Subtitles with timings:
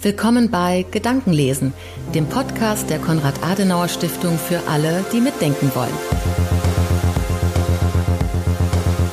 [0.00, 1.72] Willkommen bei Gedankenlesen,
[2.14, 5.92] dem Podcast der Konrad-Adenauer-Stiftung für alle, die mitdenken wollen.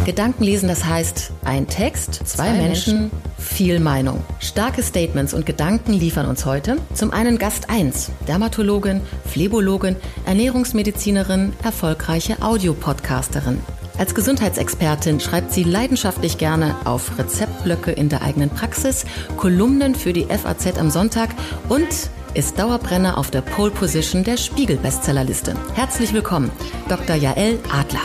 [0.05, 4.23] Gedankenlesen, das heißt ein Text, zwei, zwei Menschen, Menschen, viel Meinung.
[4.39, 9.95] Starke Statements und Gedanken liefern uns heute zum einen Gast 1, Dermatologin, Phlebologin,
[10.27, 13.59] Ernährungsmedizinerin, erfolgreiche Audiopodcasterin.
[13.97, 19.05] Als Gesundheitsexpertin schreibt sie leidenschaftlich gerne auf Rezeptblöcke in der eigenen Praxis,
[19.37, 21.29] Kolumnen für die FAZ am Sonntag
[21.69, 21.87] und
[22.33, 25.55] ist Dauerbrenner auf der Pole Position der Spiegel-Bestsellerliste.
[25.75, 26.51] Herzlich willkommen,
[26.89, 27.15] Dr.
[27.15, 28.01] Jael Adler.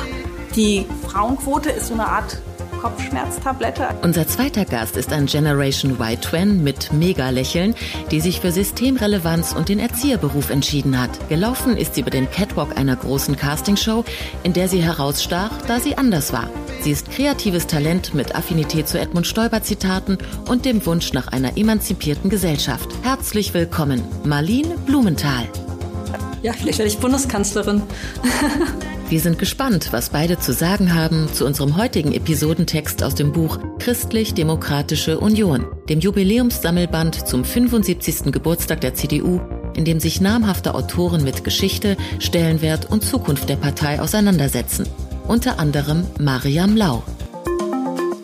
[0.54, 2.40] Die Frauenquote ist so eine Art
[2.80, 3.88] Kopfschmerztablette.
[4.02, 7.74] Unser zweiter Gast ist ein Generation Y-Twen mit Mega-Lächeln,
[8.10, 11.10] die sich für Systemrelevanz und den Erzieherberuf entschieden hat.
[11.28, 14.04] Gelaufen ist sie über den Catwalk einer großen Castingshow,
[14.44, 16.48] in der sie herausstach, da sie anders war.
[16.80, 20.16] Sie ist kreatives Talent mit Affinität zu Edmund Stoiber-Zitaten
[20.48, 22.88] und dem Wunsch nach einer emanzipierten Gesellschaft.
[23.02, 25.46] Herzlich willkommen, Marlene Blumenthal.
[26.42, 27.82] Ja, vielleicht werde ich Bundeskanzlerin.
[29.10, 33.58] Wir sind gespannt, was beide zu sagen haben zu unserem heutigen Episodentext aus dem Buch
[33.80, 38.30] Christlich-Demokratische Union, dem Jubiläumssammelband zum 75.
[38.30, 39.40] Geburtstag der CDU,
[39.74, 44.86] in dem sich namhafte Autoren mit Geschichte, Stellenwert und Zukunft der Partei auseinandersetzen.
[45.26, 47.02] Unter anderem Mariam Lau.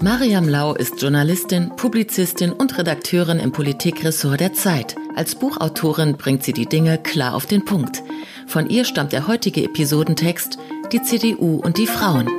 [0.01, 4.95] Mariam Lau ist Journalistin, Publizistin und Redakteurin im Politikressort der Zeit.
[5.17, 8.05] Als Buchautorin bringt sie die Dinge klar auf den Punkt.
[8.47, 10.59] Von ihr stammt der heutige Episodentext
[10.93, 12.31] die CDU und die Frauen.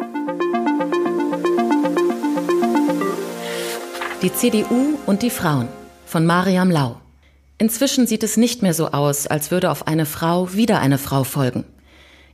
[4.22, 5.68] Die CDU und die Frauen
[6.06, 6.96] von Mariam Lau.
[7.58, 11.26] Inzwischen sieht es nicht mehr so aus, als würde auf eine Frau wieder eine Frau
[11.26, 11.66] folgen.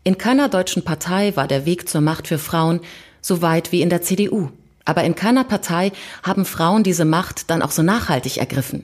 [0.03, 2.81] In keiner deutschen Partei war der Weg zur Macht für Frauen
[3.22, 4.50] so weit wie in der CDU.
[4.86, 8.84] Aber in keiner Partei haben Frauen diese Macht dann auch so nachhaltig ergriffen.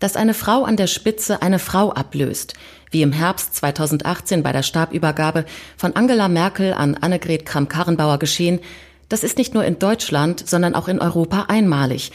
[0.00, 2.54] Dass eine Frau an der Spitze eine Frau ablöst,
[2.94, 5.44] wie im Herbst 2018 bei der Stabübergabe
[5.76, 8.60] von Angela Merkel an Annegret Kramp-Karrenbauer geschehen,
[9.10, 12.10] das ist nicht nur in Deutschland, sondern auch in Europa einmalig.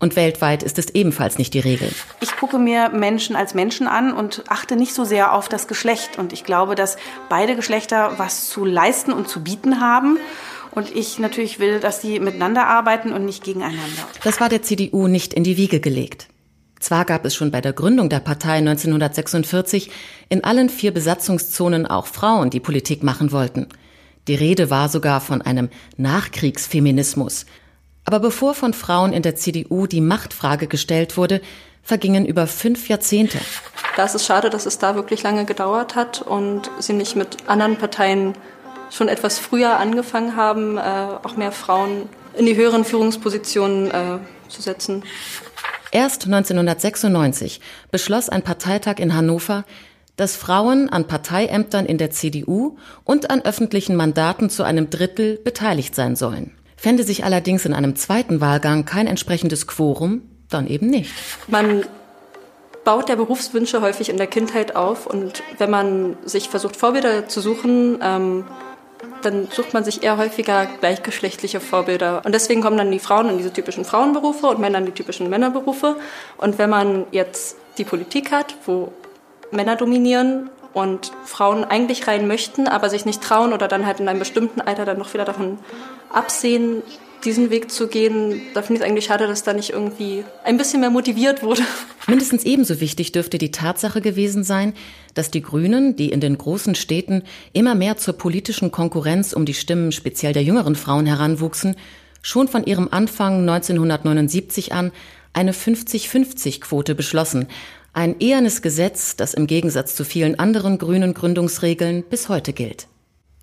[0.00, 1.90] Und weltweit ist es ebenfalls nicht die Regel.
[2.20, 6.18] Ich gucke mir Menschen als Menschen an und achte nicht so sehr auf das Geschlecht.
[6.18, 6.96] Und ich glaube, dass
[7.30, 10.18] beide Geschlechter was zu leisten und zu bieten haben.
[10.72, 14.08] Und ich natürlich will, dass sie miteinander arbeiten und nicht gegeneinander.
[14.24, 16.28] Das war der CDU nicht in die Wiege gelegt.
[16.84, 19.90] Zwar gab es schon bei der Gründung der Partei 1946
[20.28, 23.70] in allen vier Besatzungszonen auch Frauen, die Politik machen wollten.
[24.28, 27.46] Die Rede war sogar von einem Nachkriegsfeminismus.
[28.04, 31.40] Aber bevor von Frauen in der CDU die Machtfrage gestellt wurde,
[31.82, 33.38] vergingen über fünf Jahrzehnte.
[33.96, 37.48] Da ist es schade, dass es da wirklich lange gedauert hat und sie nicht mit
[37.48, 38.34] anderen Parteien
[38.90, 40.80] schon etwas früher angefangen haben, äh,
[41.22, 44.18] auch mehr Frauen in die höheren Führungspositionen äh,
[44.50, 45.02] zu setzen.
[45.90, 47.60] Erst 1996
[47.90, 49.64] beschloss ein Parteitag in Hannover,
[50.16, 55.94] dass Frauen an Parteiämtern in der CDU und an öffentlichen Mandaten zu einem Drittel beteiligt
[55.94, 56.52] sein sollen.
[56.76, 61.12] Fände sich allerdings in einem zweiten Wahlgang kein entsprechendes Quorum, dann eben nicht.
[61.48, 61.84] Man
[62.84, 67.40] baut der Berufswünsche häufig in der Kindheit auf und wenn man sich versucht, Vorbilder zu
[67.40, 68.44] suchen, ähm,
[69.22, 72.22] dann sucht man sich eher häufiger gleichgeschlechtliche Vorbilder.
[72.24, 75.30] Und deswegen kommen dann die Frauen in diese typischen Frauenberufe und Männer in die typischen
[75.30, 75.96] Männerberufe.
[76.36, 78.92] Und wenn man jetzt die Politik hat, wo
[79.50, 84.08] Männer dominieren und Frauen eigentlich rein möchten, aber sich nicht trauen oder dann halt in
[84.08, 85.58] einem bestimmten Alter dann noch wieder davon
[86.12, 86.82] absehen,
[87.24, 90.56] diesen Weg zu gehen, da finde ich es eigentlich schade, dass da nicht irgendwie ein
[90.56, 91.62] bisschen mehr motiviert wurde.
[92.06, 94.74] Mindestens ebenso wichtig dürfte die Tatsache gewesen sein,
[95.14, 99.54] dass die Grünen, die in den großen Städten immer mehr zur politischen Konkurrenz um die
[99.54, 101.76] Stimmen speziell der jüngeren Frauen heranwuchsen,
[102.22, 104.92] schon von ihrem Anfang 1979 an
[105.32, 107.48] eine 50-50-Quote beschlossen,
[107.92, 112.88] ein ehernes Gesetz, das im Gegensatz zu vielen anderen grünen Gründungsregeln bis heute gilt.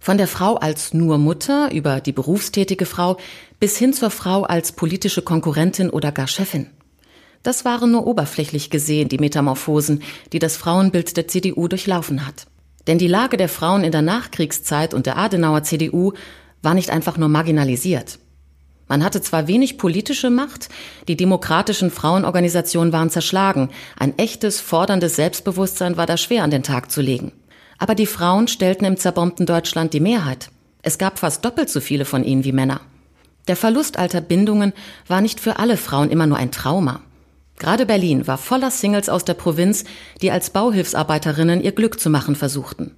[0.03, 3.17] Von der Frau als nur Mutter über die berufstätige Frau
[3.59, 6.71] bis hin zur Frau als politische Konkurrentin oder gar Chefin.
[7.43, 10.01] Das waren nur oberflächlich gesehen die Metamorphosen,
[10.33, 12.47] die das Frauenbild der CDU durchlaufen hat.
[12.87, 16.13] Denn die Lage der Frauen in der Nachkriegszeit und der Adenauer CDU
[16.63, 18.17] war nicht einfach nur marginalisiert.
[18.87, 20.69] Man hatte zwar wenig politische Macht,
[21.09, 23.69] die demokratischen Frauenorganisationen waren zerschlagen,
[23.99, 27.33] ein echtes, forderndes Selbstbewusstsein war da schwer an den Tag zu legen.
[27.81, 30.51] Aber die Frauen stellten im zerbombten Deutschland die Mehrheit.
[30.83, 32.81] Es gab fast doppelt so viele von ihnen wie Männer.
[33.47, 34.73] Der Verlust alter Bindungen
[35.07, 37.01] war nicht für alle Frauen immer nur ein Trauma.
[37.57, 39.83] Gerade Berlin war voller Singles aus der Provinz,
[40.21, 42.91] die als Bauhilfsarbeiterinnen ihr Glück zu machen versuchten.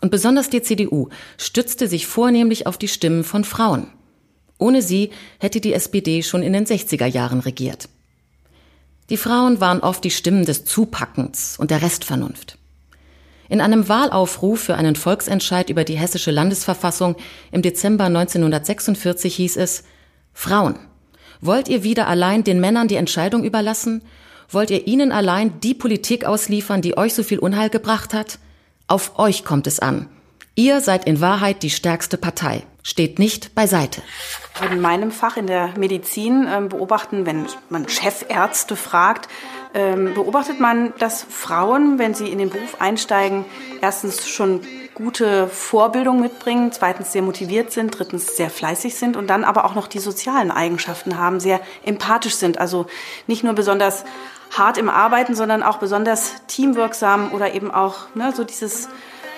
[0.00, 1.08] Und besonders die CDU
[1.38, 3.92] stützte sich vornehmlich auf die Stimmen von Frauen.
[4.58, 7.88] Ohne sie hätte die SPD schon in den 60er Jahren regiert.
[9.08, 12.56] Die Frauen waren oft die Stimmen des Zupackens und der Restvernunft.
[13.50, 17.16] In einem Wahlaufruf für einen Volksentscheid über die hessische Landesverfassung
[17.50, 19.82] im Dezember 1946 hieß es
[20.32, 20.78] Frauen,
[21.40, 24.02] wollt ihr wieder allein den Männern die Entscheidung überlassen?
[24.50, 28.38] Wollt ihr ihnen allein die Politik ausliefern, die euch so viel Unheil gebracht hat?
[28.86, 30.08] Auf euch kommt es an.
[30.54, 32.64] Ihr seid in Wahrheit die stärkste Partei.
[32.84, 34.02] Steht nicht beiseite.
[34.70, 39.28] In meinem Fach in der Medizin äh, beobachten, wenn man Chefärzte fragt,
[39.74, 43.44] ähm, beobachtet man, dass Frauen, wenn sie in den Beruf einsteigen,
[43.80, 44.60] erstens schon
[44.94, 49.74] gute Vorbildung mitbringen, zweitens sehr motiviert sind, drittens sehr fleißig sind und dann aber auch
[49.74, 52.58] noch die sozialen Eigenschaften haben, sehr empathisch sind.
[52.58, 52.86] Also
[53.26, 54.04] nicht nur besonders
[54.50, 58.88] hart im Arbeiten, sondern auch besonders teamwirksam oder eben auch ne, so dieses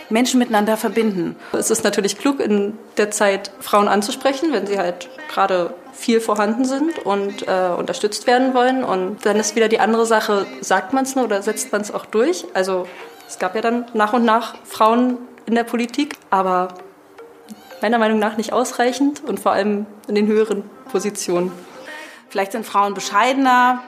[0.08, 1.36] Menschen miteinander verbinden.
[1.52, 6.64] Es ist natürlich klug, in der Zeit Frauen anzusprechen, wenn sie halt gerade viel vorhanden
[6.64, 8.84] sind und äh, unterstützt werden wollen.
[8.84, 11.92] Und dann ist wieder die andere Sache, sagt man es nur oder setzt man es
[11.92, 12.46] auch durch?
[12.54, 12.86] Also
[13.28, 16.68] es gab ja dann nach und nach Frauen in der Politik, aber
[17.80, 21.52] meiner Meinung nach nicht ausreichend und vor allem in den höheren Positionen.
[22.28, 23.82] Vielleicht sind Frauen bescheidener,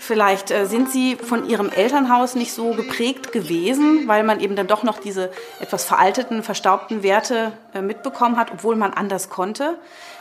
[0.00, 4.68] Vielleicht äh, sind sie von ihrem Elternhaus nicht so geprägt gewesen, weil man eben dann
[4.68, 9.76] doch noch diese etwas veralteten, verstaubten Werte äh, mitbekommen hat, obwohl man anders konnte.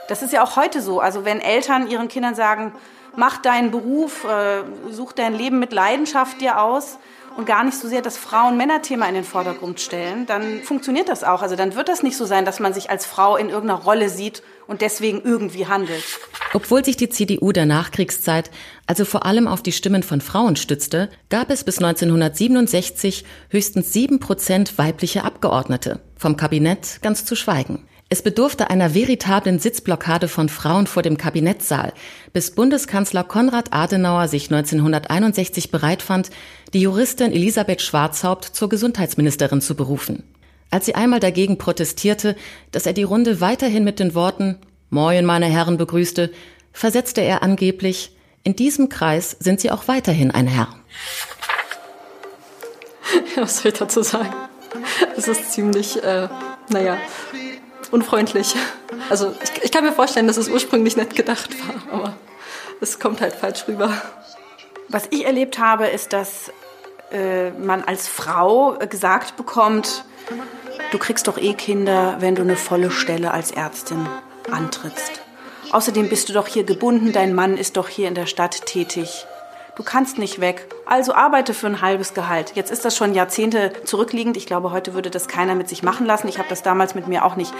[0.07, 0.99] Das ist ja auch heute so.
[0.99, 2.73] Also wenn Eltern ihren Kindern sagen,
[3.15, 6.97] mach deinen Beruf, äh, such dein Leben mit Leidenschaft dir aus,
[7.37, 11.43] und gar nicht so sehr das Frauen-Männer-Thema in den Vordergrund stellen, dann funktioniert das auch.
[11.43, 14.09] Also dann wird das nicht so sein, dass man sich als Frau in irgendeiner Rolle
[14.09, 16.03] sieht und deswegen irgendwie handelt.
[16.53, 18.49] Obwohl sich die CDU der Nachkriegszeit
[18.87, 24.19] also vor allem auf die Stimmen von Frauen stützte, gab es bis 1967 höchstens sieben
[24.19, 27.87] Prozent weibliche Abgeordnete, vom Kabinett ganz zu schweigen.
[28.09, 31.91] Es bedurfte einer veritablen Sitzblockade von Frauen vor dem Kabinettssaal,
[32.31, 36.29] bis Bundeskanzler Konrad Adenauer sich 1961 bereit fand,
[36.73, 40.23] die Juristin Elisabeth Schwarzhaupt zur Gesundheitsministerin zu berufen.
[40.71, 42.37] Als sie einmal dagegen protestierte,
[42.71, 44.57] dass er die Runde weiterhin mit den Worten
[44.89, 46.31] Moin, meine Herren begrüßte,
[46.71, 50.69] versetzte er angeblich, in diesem Kreis sind sie auch weiterhin ein Herr.
[53.35, 54.33] Was soll ich dazu sagen?
[55.17, 56.29] Es ist ziemlich, äh,
[56.69, 56.97] naja,
[57.91, 58.55] unfreundlich.
[59.09, 62.13] Also ich, ich, kann mir vorstellen, dass es ursprünglich nett gedacht war, aber
[62.81, 63.91] es kommt halt falsch rüber.
[64.89, 66.51] Was ich erlebt habe, ist, dass
[67.11, 70.05] äh, man als Frau gesagt bekommt,
[70.91, 74.07] du kriegst doch eh Kinder, wenn du eine volle Stelle als Ärztin
[74.51, 75.21] antrittst.
[75.71, 79.25] Außerdem bist du doch hier gebunden, dein Mann ist doch hier in der Stadt tätig.
[79.77, 82.53] Du kannst nicht weg, also arbeite für ein halbes Gehalt.
[82.55, 84.35] Jetzt ist das schon Jahrzehnte zurückliegend.
[84.35, 86.27] Ich glaube, heute würde das keiner mit sich machen lassen.
[86.27, 87.53] Ich habe das damals mit mir auch nicht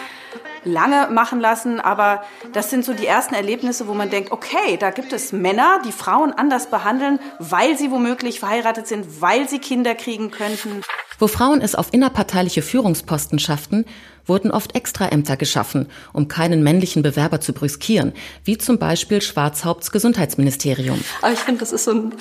[0.68, 2.24] lange machen lassen, aber
[2.54, 5.92] das sind so die ersten Erlebnisse, wo man denkt, okay, da gibt es Männer, die
[5.92, 10.82] Frauen anders behandeln, weil sie womöglich verheiratet sind, weil sie Kinder kriegen könnten.
[11.20, 13.86] Wo Frauen es auf innerparteiliche Führungsposten schafften,
[14.28, 21.04] wurden oft Extraämter geschaffen, um keinen männlichen Bewerber zu brüskieren, wie zum Beispiel Schwarzhaupts Gesundheitsministerium.
[21.22, 22.16] Aber ich finde, das ist so ein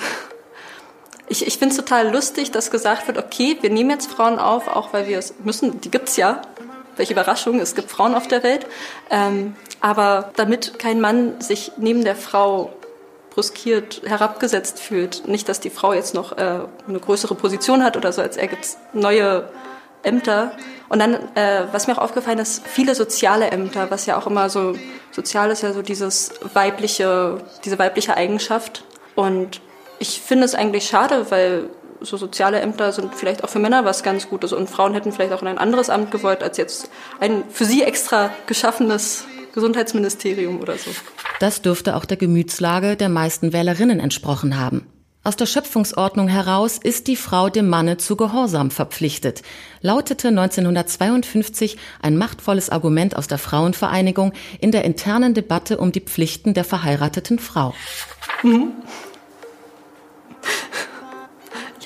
[1.29, 4.67] ich, ich finde es total lustig, dass gesagt wird, okay, wir nehmen jetzt Frauen auf,
[4.67, 6.41] auch weil wir es müssen, die gibt's ja,
[6.97, 8.65] welche Überraschung, es gibt Frauen auf der Welt.
[9.09, 12.73] Ähm, aber damit kein Mann sich neben der Frau
[13.37, 18.11] bruskiert, herabgesetzt fühlt, nicht, dass die Frau jetzt noch äh, eine größere Position hat oder
[18.11, 19.47] so, als er gibt neue
[20.01, 20.53] Ämter.
[20.89, 24.49] Und dann, äh, was mir auch aufgefallen ist, viele soziale Ämter, was ja auch immer
[24.49, 24.73] so,
[25.11, 28.83] sozial ist ja so dieses weibliche, diese weibliche Eigenschaft.
[29.15, 29.61] Und
[29.99, 31.69] ich finde es eigentlich schade, weil
[32.01, 35.33] so soziale Ämter sind vielleicht auch für Männer was ganz Gutes und Frauen hätten vielleicht
[35.33, 36.89] auch in ein anderes Amt gewollt als jetzt
[37.19, 40.91] ein für sie extra geschaffenes Gesundheitsministerium oder so.
[41.39, 44.85] Das dürfte auch der Gemütslage der meisten Wählerinnen entsprochen haben.
[45.27, 49.41] Aus der Schöpfungsordnung heraus ist die Frau dem Manne zu Gehorsam verpflichtet,
[49.81, 56.53] lautete 1952 ein machtvolles Argument aus der Frauenvereinigung in der internen Debatte um die Pflichten
[56.53, 57.73] der verheirateten Frau.
[58.41, 58.71] Mhm.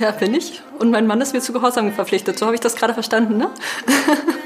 [0.02, 0.64] Ja, bin ich.
[0.80, 2.40] Und mein Mann ist mir zu Gehorsam verpflichtet.
[2.40, 3.52] So habe ich das gerade verstanden, ne?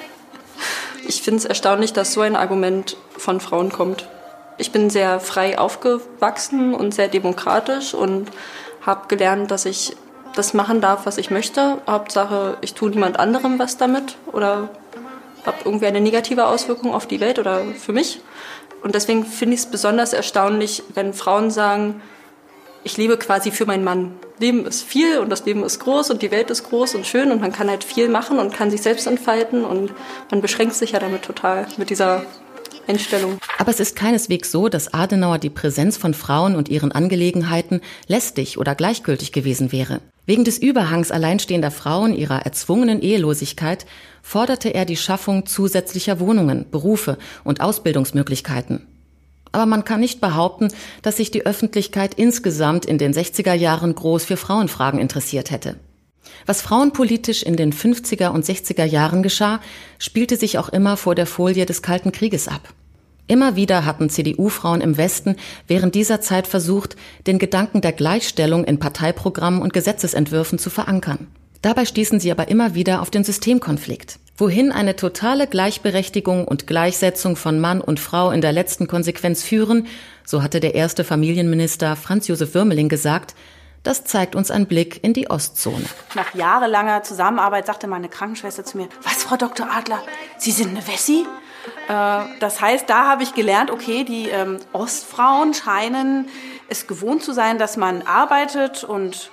[1.07, 4.05] ich finde es erstaunlich, dass so ein Argument von Frauen kommt.
[4.57, 8.27] Ich bin sehr frei aufgewachsen und sehr demokratisch und
[8.85, 9.95] habe gelernt, dass ich
[10.33, 11.77] das machen darf, was ich möchte.
[11.87, 14.67] Hauptsache, ich tue niemand anderem was damit oder
[15.45, 18.19] habe irgendwie eine negative Auswirkung auf die Welt oder für mich.
[18.83, 22.01] Und deswegen finde ich es besonders erstaunlich, wenn Frauen sagen,
[22.85, 24.11] ich lebe quasi für meinen Mann.
[24.39, 27.31] Leben ist viel und das Leben ist groß und die Welt ist groß und schön
[27.31, 29.91] und man kann halt viel machen und kann sich selbst entfalten und
[30.29, 32.23] man beschränkt sich ja damit total mit dieser
[32.87, 33.39] Einstellung.
[33.57, 38.59] Aber es ist keineswegs so, dass Adenauer die Präsenz von Frauen und ihren Angelegenheiten lästig
[38.59, 40.01] oder gleichgültig gewesen wäre.
[40.27, 43.87] Wegen des Überhangs alleinstehender Frauen ihrer erzwungenen Ehelosigkeit
[44.21, 48.85] forderte er die Schaffung zusätzlicher Wohnungen, Berufe und Ausbildungsmöglichkeiten.
[49.55, 50.67] Aber man kann nicht behaupten,
[51.01, 55.77] dass sich die Öffentlichkeit insgesamt in den 60er Jahren groß für Frauenfragen interessiert hätte.
[56.45, 59.61] Was frauenpolitisch in den 50er und 60er Jahren geschah,
[59.97, 62.73] spielte sich auch immer vor der Folie des Kalten Krieges ab.
[63.27, 65.37] Immer wieder hatten CDU-Frauen im Westen
[65.69, 71.27] während dieser Zeit versucht, den Gedanken der Gleichstellung in Parteiprogrammen und Gesetzesentwürfen zu verankern.
[71.65, 74.19] Dabei stießen sie aber immer wieder auf den Systemkonflikt.
[74.37, 79.87] Wohin eine totale Gleichberechtigung und Gleichsetzung von Mann und Frau in der letzten Konsequenz führen,
[80.23, 83.33] so hatte der erste Familienminister Franz Josef Würmeling gesagt,
[83.81, 85.85] das zeigt uns ein Blick in die Ostzone.
[86.13, 89.67] Nach jahrelanger Zusammenarbeit sagte meine Krankenschwester zu mir, was, Frau Dr.
[89.67, 90.03] Adler,
[90.37, 91.25] Sie sind eine Wessi?
[91.87, 96.27] Äh, das heißt, da habe ich gelernt, okay, die ähm, Ostfrauen scheinen
[96.69, 99.31] es gewohnt zu sein, dass man arbeitet und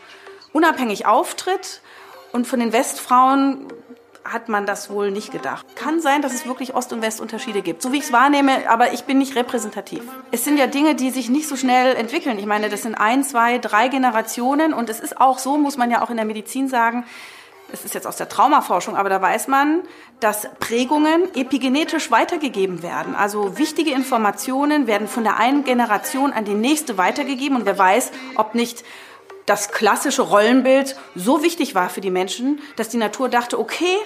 [0.55, 1.82] unabhängig auftritt.
[2.33, 3.69] Und von den Westfrauen
[4.25, 5.67] hat man das wohl nicht gedacht.
[5.75, 8.93] Kann sein, dass es wirklich Ost- und Westunterschiede gibt, so wie ich es wahrnehme, aber
[8.93, 10.03] ich bin nicht repräsentativ.
[10.31, 12.39] Es sind ja Dinge, die sich nicht so schnell entwickeln.
[12.39, 15.91] Ich meine, das sind ein, zwei, drei Generationen und es ist auch so, muss man
[15.91, 17.05] ja auch in der Medizin sagen,
[17.73, 19.81] es ist jetzt aus der Traumaforschung, aber da weiß man,
[20.21, 23.15] dass Prägungen epigenetisch weitergegeben werden.
[23.15, 28.12] Also wichtige Informationen werden von der einen Generation an die nächste weitergegeben und wer weiß,
[28.37, 28.85] ob nicht
[29.47, 33.97] das klassische Rollenbild so wichtig war für die Menschen, dass die Natur dachte, okay,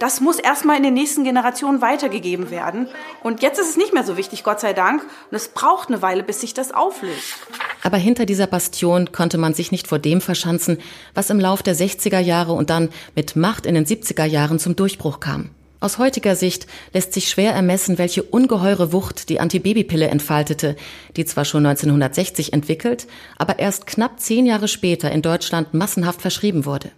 [0.00, 2.88] das muss erstmal in den nächsten Generationen weitergegeben werden.
[3.22, 5.02] Und jetzt ist es nicht mehr so wichtig, Gott sei Dank.
[5.02, 7.34] Und es braucht eine Weile, bis sich das auflöst.
[7.82, 10.78] Aber hinter dieser Bastion konnte man sich nicht vor dem verschanzen,
[11.14, 14.74] was im Lauf der 60er Jahre und dann mit Macht in den 70er Jahren zum
[14.74, 15.50] Durchbruch kam.
[15.84, 20.76] Aus heutiger Sicht lässt sich schwer ermessen, welche ungeheure Wucht die Antibabypille entfaltete,
[21.14, 26.64] die zwar schon 1960 entwickelt, aber erst knapp zehn Jahre später in Deutschland massenhaft verschrieben
[26.64, 26.90] wurde.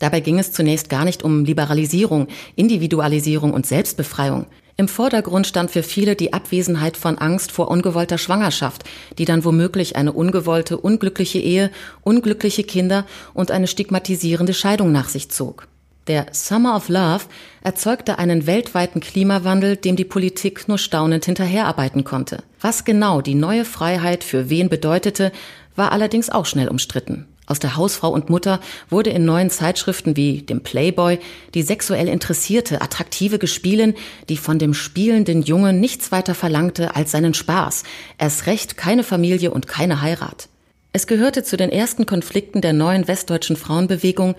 [0.00, 2.26] Dabei ging es zunächst gar nicht um Liberalisierung,
[2.56, 4.46] Individualisierung und Selbstbefreiung.
[4.76, 8.82] Im Vordergrund stand für viele die Abwesenheit von Angst vor ungewollter Schwangerschaft,
[9.16, 11.70] die dann womöglich eine ungewollte, unglückliche Ehe,
[12.02, 15.68] unglückliche Kinder und eine stigmatisierende Scheidung nach sich zog.
[16.06, 17.24] Der Summer of Love
[17.62, 22.42] erzeugte einen weltweiten Klimawandel, dem die Politik nur staunend hinterherarbeiten konnte.
[22.60, 25.32] Was genau die neue Freiheit für wen bedeutete,
[25.76, 27.26] war allerdings auch schnell umstritten.
[27.46, 31.18] Aus der Hausfrau und Mutter wurde in neuen Zeitschriften wie dem Playboy
[31.54, 33.94] die sexuell interessierte, attraktive Gespielin,
[34.28, 37.82] die von dem spielenden Jungen nichts weiter verlangte als seinen Spaß,
[38.18, 40.48] erst recht keine Familie und keine Heirat.
[40.92, 44.36] Es gehörte zu den ersten Konflikten der neuen westdeutschen Frauenbewegung,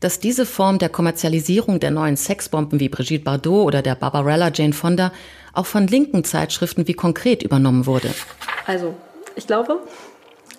[0.00, 4.72] dass diese Form der Kommerzialisierung der neuen Sexbomben wie Brigitte Bardot oder der Barbarella Jane
[4.72, 5.12] Fonda
[5.52, 8.14] auch von linken Zeitschriften wie konkret übernommen wurde.
[8.66, 8.94] Also,
[9.34, 9.80] ich glaube,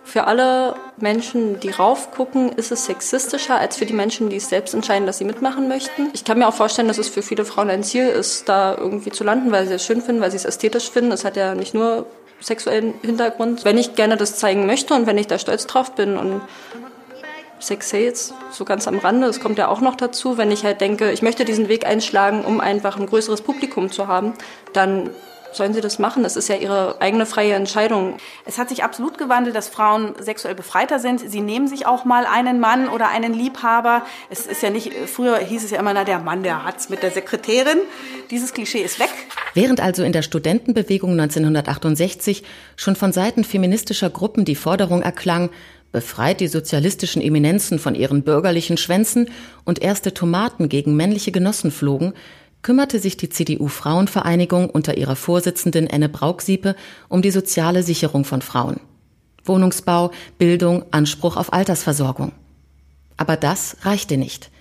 [0.03, 4.73] für alle Menschen, die raufgucken, ist es sexistischer als für die Menschen, die es selbst
[4.73, 6.09] entscheiden, dass sie mitmachen möchten.
[6.13, 9.11] Ich kann mir auch vorstellen, dass es für viele Frauen ein Ziel ist, da irgendwie
[9.11, 11.11] zu landen, weil sie es schön finden, weil sie es ästhetisch finden.
[11.11, 12.07] Es hat ja nicht nur
[12.41, 13.65] sexuellen Hintergrund.
[13.65, 16.41] Wenn ich gerne das zeigen möchte und wenn ich da stolz drauf bin und
[17.59, 20.81] Sex Sales, so ganz am Rande, es kommt ja auch noch dazu, wenn ich halt
[20.81, 24.33] denke, ich möchte diesen Weg einschlagen, um einfach ein größeres Publikum zu haben,
[24.73, 25.09] dann
[25.51, 26.23] sollen sie das machen.
[26.23, 28.17] Das ist ja ihre eigene freie Entscheidung.
[28.45, 31.19] Es hat sich absolut gewandelt, dass Frauen sexuell befreiter sind.
[31.19, 34.03] Sie nehmen sich auch mal einen Mann oder einen Liebhaber.
[34.29, 37.03] Es ist ja nicht, früher hieß es ja immer, na, der Mann, der hat's mit
[37.03, 37.79] der Sekretärin.
[38.29, 39.09] Dieses Klischee ist weg.
[39.53, 42.43] Während also in der Studentenbewegung 1968
[42.75, 45.49] schon von Seiten feministischer Gruppen die Forderung erklang,
[45.91, 49.29] befreit die sozialistischen Eminenzen von ihren bürgerlichen Schwänzen
[49.65, 52.13] und erste Tomaten gegen männliche Genossen flogen,
[52.61, 56.75] kümmerte sich die CDU-Frauenvereinigung unter ihrer Vorsitzenden Enne Braugsiepe
[57.07, 58.79] um die soziale Sicherung von Frauen.
[59.45, 62.33] Wohnungsbau, Bildung, Anspruch auf Altersversorgung.
[63.17, 64.51] Aber das reichte nicht.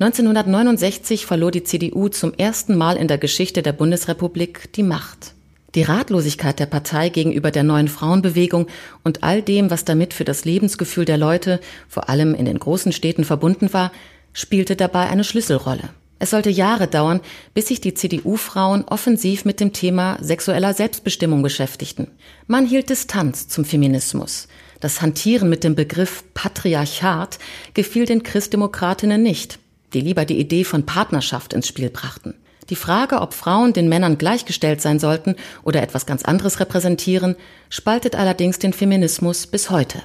[0.00, 5.34] 1969 verlor die CDU zum ersten Mal in der Geschichte der Bundesrepublik die Macht.
[5.74, 8.66] Die Ratlosigkeit der Partei gegenüber der neuen Frauenbewegung
[9.04, 12.92] und all dem, was damit für das Lebensgefühl der Leute, vor allem in den großen
[12.92, 13.92] Städten verbunden war,
[14.32, 15.90] spielte dabei eine Schlüsselrolle.
[16.18, 17.20] Es sollte Jahre dauern,
[17.54, 22.08] bis sich die CDU-Frauen offensiv mit dem Thema sexueller Selbstbestimmung beschäftigten.
[22.46, 24.48] Man hielt Distanz zum Feminismus.
[24.80, 27.38] Das Hantieren mit dem Begriff Patriarchat
[27.72, 29.60] gefiel den Christdemokratinnen nicht,
[29.94, 32.34] die lieber die Idee von Partnerschaft ins Spiel brachten.
[32.70, 35.34] Die Frage, ob Frauen den Männern gleichgestellt sein sollten
[35.64, 37.36] oder etwas ganz anderes repräsentieren,
[37.68, 40.02] spaltet allerdings den Feminismus bis heute.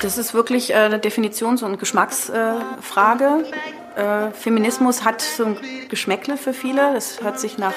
[0.00, 3.44] Das ist wirklich äh, eine Definitions- und Geschmacksfrage.
[3.96, 5.56] Äh, Feminismus hat so ein
[5.90, 6.94] Geschmäckle für viele.
[6.94, 7.74] Das hört sich nach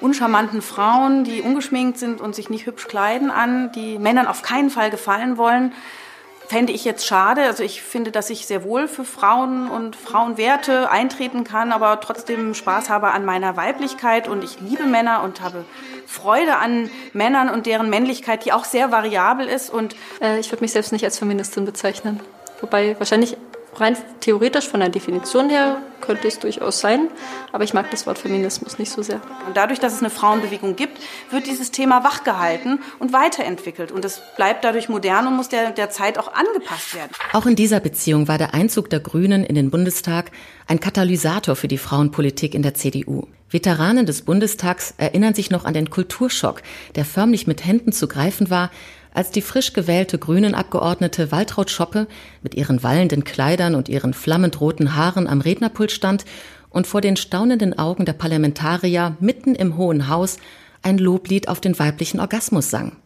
[0.00, 4.70] uncharmanten Frauen, die ungeschminkt sind und sich nicht hübsch kleiden an, die Männern auf keinen
[4.70, 5.72] Fall gefallen wollen
[6.48, 7.42] fände ich jetzt schade.
[7.42, 12.54] Also ich finde, dass ich sehr wohl für Frauen und Frauenwerte eintreten kann, aber trotzdem
[12.54, 15.64] Spaß habe an meiner Weiblichkeit und ich liebe Männer und habe
[16.06, 19.68] Freude an Männern und deren Männlichkeit, die auch sehr variabel ist.
[19.68, 22.20] Und äh, ich würde mich selbst nicht als Feministin bezeichnen.
[22.62, 23.36] Wobei wahrscheinlich
[23.76, 27.08] rein theoretisch von der Definition her könnte es durchaus sein,
[27.52, 29.20] aber ich mag das Wort Feminismus nicht so sehr.
[29.46, 30.98] Und dadurch, dass es eine Frauenbewegung gibt,
[31.30, 33.92] wird dieses Thema wachgehalten und weiterentwickelt.
[33.92, 37.10] Und es bleibt dadurch modern und muss der, der Zeit auch angepasst werden.
[37.32, 40.30] Auch in dieser Beziehung war der Einzug der Grünen in den Bundestag
[40.66, 43.26] ein Katalysator für die Frauenpolitik in der CDU.
[43.50, 46.62] Veteranen des Bundestags erinnern sich noch an den Kulturschock,
[46.96, 48.70] der förmlich mit Händen zu greifen war,
[49.12, 52.06] als die frisch gewählte Grünen-Abgeordnete Waltraud Schoppe
[52.42, 56.24] mit ihren wallenden Kleidern und ihren flammend roten Haaren am Rednerpult stand
[56.70, 60.38] und vor den staunenden Augen der Parlamentarier mitten im Hohen Haus
[60.82, 62.96] ein Loblied auf den weiblichen Orgasmus sang.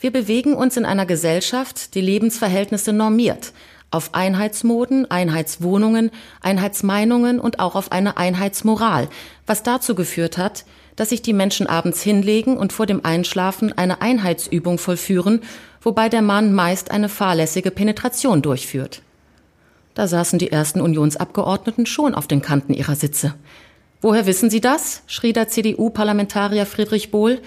[0.00, 3.52] Wir bewegen uns in einer Gesellschaft, die Lebensverhältnisse normiert,
[3.92, 9.08] auf Einheitsmoden, Einheitswohnungen, Einheitsmeinungen und auch auf eine Einheitsmoral,
[9.46, 10.64] was dazu geführt hat,
[10.96, 15.40] dass sich die Menschen abends hinlegen und vor dem Einschlafen eine Einheitsübung vollführen,
[15.80, 19.02] wobei der Mann meist eine fahrlässige Penetration durchführt.
[19.94, 23.34] Da saßen die ersten Unionsabgeordneten schon auf den Kanten ihrer Sitze.
[24.00, 25.02] Woher wissen Sie das?
[25.06, 27.40] schrie der CDU-Parlamentarier Friedrich Bohl.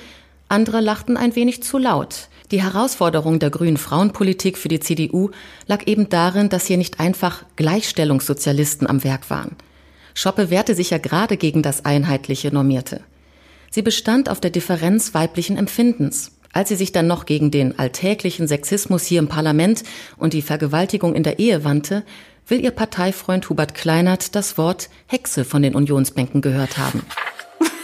[0.48, 2.30] Andere lachten ein wenig zu laut.
[2.52, 5.32] Die Herausforderung der grünen Frauenpolitik für die CDU
[5.66, 9.56] lag eben darin, dass hier nicht einfach Gleichstellungssozialisten am Werk waren.
[10.14, 13.02] Schoppe wehrte sich ja gerade gegen das einheitliche Normierte.
[13.72, 16.32] Sie bestand auf der Differenz weiblichen Empfindens.
[16.54, 19.84] Als sie sich dann noch gegen den alltäglichen Sexismus hier im Parlament
[20.16, 22.04] und die Vergewaltigung in der Ehe wandte,
[22.48, 27.02] will ihr Parteifreund Hubert Kleinert das Wort Hexe von den Unionsbänken gehört haben.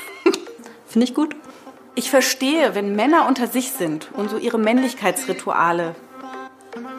[0.85, 1.35] Finde ich gut.
[1.93, 5.95] Ich verstehe, wenn Männer unter sich sind und so ihre Männlichkeitsrituale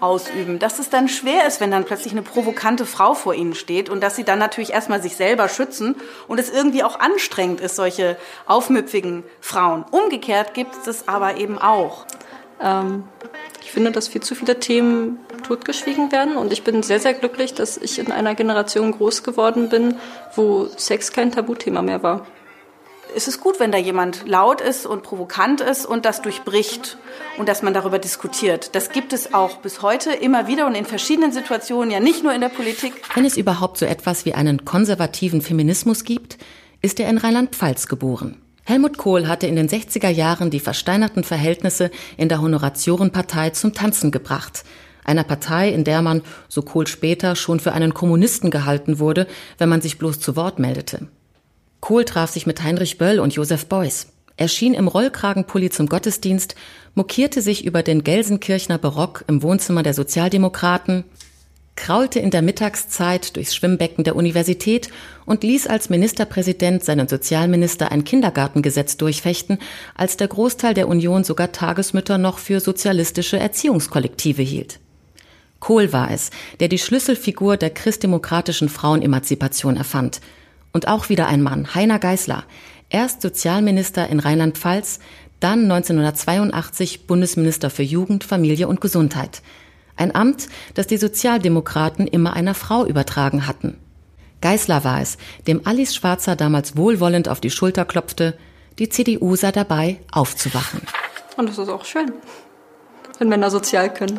[0.00, 3.88] ausüben, dass es dann schwer ist, wenn dann plötzlich eine provokante Frau vor ihnen steht
[3.88, 5.96] und dass sie dann natürlich erstmal sich selber schützen
[6.28, 9.85] und es irgendwie auch anstrengend ist, solche aufmüpfigen Frauen.
[9.90, 12.05] Umgekehrt gibt es das aber eben auch.
[12.61, 13.05] Ähm,
[13.62, 17.55] ich finde, dass viel zu viele Themen totgeschwiegen werden und ich bin sehr, sehr glücklich,
[17.55, 19.96] dass ich in einer Generation groß geworden bin,
[20.35, 22.26] wo Sex kein Tabuthema mehr war
[23.29, 26.96] es gut, wenn da jemand laut ist und provokant ist und das durchbricht
[27.38, 28.75] und dass man darüber diskutiert.
[28.75, 32.33] Das gibt es auch bis heute immer wieder und in verschiedenen Situationen, ja nicht nur
[32.33, 32.92] in der Politik.
[33.14, 36.38] Wenn es überhaupt so etwas wie einen konservativen Feminismus gibt,
[36.81, 38.40] ist er in Rheinland-Pfalz geboren.
[38.64, 44.11] Helmut Kohl hatte in den 60er Jahren die versteinerten Verhältnisse in der Honoratiorenpartei zum Tanzen
[44.11, 44.64] gebracht.
[45.05, 49.27] Einer Partei, in der man, so Kohl später, schon für einen Kommunisten gehalten wurde,
[49.59, 51.09] wenn man sich bloß zu Wort meldete.
[51.83, 54.07] Kohl traf sich mit Heinrich Böll und Josef Beuys.
[54.37, 56.55] Er schien im Rollkragenpulli zum Gottesdienst,
[56.95, 61.03] mokierte sich über den Gelsenkirchner Barock im Wohnzimmer der Sozialdemokraten,
[61.75, 64.90] kraulte in der Mittagszeit durchs Schwimmbecken der Universität
[65.27, 69.59] und ließ als Ministerpräsident seinen Sozialminister ein Kindergartengesetz durchfechten,
[69.97, 74.79] als der Großteil der Union sogar Tagesmütter noch für sozialistische Erziehungskollektive hielt.
[75.59, 80.21] Kohl war es, der die Schlüsselfigur der christdemokratischen Frauenemanzipation erfand–
[80.72, 82.44] und auch wieder ein Mann, Heiner Geißler,
[82.90, 85.00] erst Sozialminister in Rheinland-Pfalz,
[85.40, 89.42] dann 1982 Bundesminister für Jugend, Familie und Gesundheit.
[89.96, 93.76] Ein Amt, das die Sozialdemokraten immer einer Frau übertragen hatten.
[94.40, 98.37] Geißler war es, dem Alice Schwarzer damals wohlwollend auf die Schulter klopfte,
[98.78, 100.82] die CDU sei dabei, aufzuwachen.
[101.37, 102.12] Und das ist auch schön,
[103.18, 104.18] wenn Männer sozial können.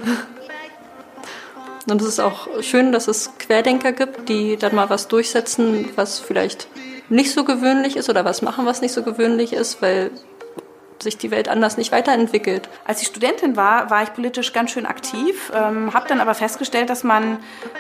[1.88, 6.20] Und es ist auch schön, dass es Querdenker gibt, die dann mal was durchsetzen, was
[6.20, 6.68] vielleicht
[7.10, 10.12] nicht so gewöhnlich ist oder was machen, was nicht so gewöhnlich ist, weil
[11.02, 12.70] sich die Welt anders nicht weiterentwickelt.
[12.86, 16.90] Als ich Studentin war, war ich politisch ganz schön aktiv, ähm, habe dann aber festgestellt,
[16.90, 17.40] dass man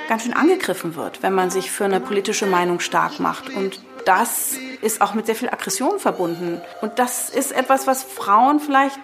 [0.10, 3.50] ganz schön angegriffen wird, wenn man sich für eine politische Meinung stark macht.
[3.56, 6.62] Und das ist auch mit sehr viel Aggression verbunden.
[6.82, 9.00] Und das ist etwas, was Frauen vielleicht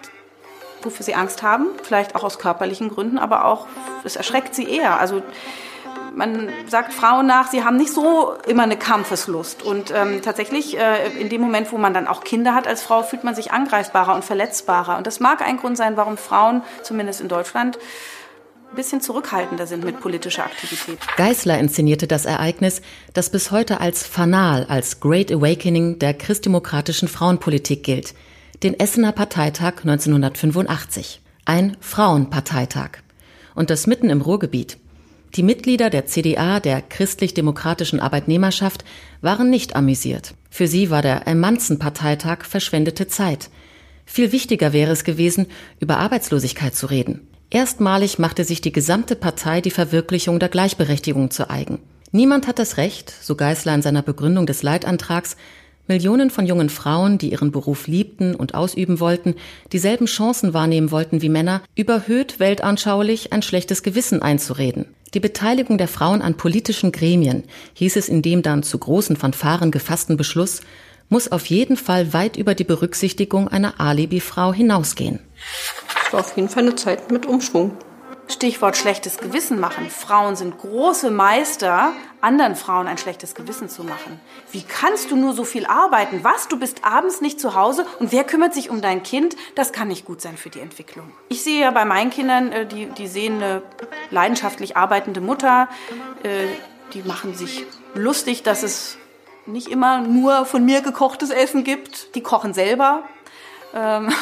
[0.84, 3.66] wofür sie Angst haben, vielleicht auch aus körperlichen Gründen, aber auch,
[4.04, 5.00] es erschreckt sie eher.
[5.00, 5.22] Also
[6.14, 9.62] man sagt Frauen nach, sie haben nicht so immer eine Kampfeslust.
[9.62, 13.02] Und ähm, tatsächlich, äh, in dem Moment, wo man dann auch Kinder hat als Frau,
[13.02, 14.96] fühlt man sich angreifbarer und verletzbarer.
[14.96, 17.78] Und das mag ein Grund sein, warum Frauen, zumindest in Deutschland,
[18.72, 20.98] ein bisschen zurückhaltender sind mit politischer Aktivität.
[21.16, 22.82] Geißler inszenierte das Ereignis,
[23.14, 28.14] das bis heute als Fanal, als Great Awakening der christdemokratischen Frauenpolitik gilt–
[28.62, 31.22] den Essener Parteitag 1985.
[31.46, 32.98] Ein Frauenparteitag.
[33.54, 34.76] Und das mitten im Ruhrgebiet.
[35.34, 38.84] Die Mitglieder der CDA, der christlich-demokratischen Arbeitnehmerschaft,
[39.22, 40.34] waren nicht amüsiert.
[40.50, 43.48] Für sie war der Emanzenparteitag verschwendete Zeit.
[44.04, 45.46] Viel wichtiger wäre es gewesen,
[45.78, 47.28] über Arbeitslosigkeit zu reden.
[47.48, 51.78] Erstmalig machte sich die gesamte Partei die Verwirklichung der Gleichberechtigung zu eigen.
[52.12, 55.36] Niemand hat das Recht, so Geißler in seiner Begründung des Leitantrags,
[55.90, 59.34] Millionen von jungen Frauen, die ihren Beruf liebten und ausüben wollten,
[59.72, 64.86] dieselben Chancen wahrnehmen wollten wie Männer, überhöht weltanschaulich ein schlechtes Gewissen einzureden.
[65.14, 67.42] Die Beteiligung der Frauen an politischen Gremien,
[67.74, 70.60] hieß es in dem dann zu großen Fanfaren gefassten Beschluss,
[71.08, 75.18] muss auf jeden Fall weit über die Berücksichtigung einer Alibi-Frau hinausgehen.
[76.06, 77.72] Es war auf jeden Fall eine Zeit mit Umschwung.
[78.30, 79.90] Stichwort schlechtes Gewissen machen.
[79.90, 84.20] Frauen sind große Meister, anderen Frauen ein schlechtes Gewissen zu machen.
[84.52, 86.22] Wie kannst du nur so viel arbeiten?
[86.22, 86.48] Was?
[86.48, 89.36] Du bist abends nicht zu Hause und wer kümmert sich um dein Kind?
[89.54, 91.12] Das kann nicht gut sein für die Entwicklung.
[91.28, 93.62] Ich sehe ja bei meinen Kindern, äh, die, die sehen eine
[94.10, 95.68] leidenschaftlich arbeitende Mutter,
[96.22, 96.46] äh,
[96.94, 97.64] die machen sich
[97.94, 98.96] lustig, dass es
[99.46, 102.14] nicht immer nur von mir gekochtes Essen gibt.
[102.14, 103.04] Die kochen selber.
[103.74, 104.12] Ähm,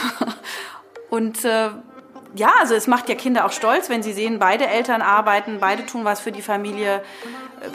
[1.10, 1.70] und äh,
[2.34, 5.86] ja, also es macht ja Kinder auch stolz, wenn sie sehen, beide Eltern arbeiten, beide
[5.86, 7.02] tun was für die Familie.